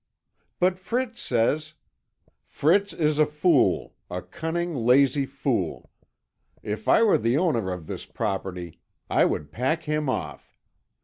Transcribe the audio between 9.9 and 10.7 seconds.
off.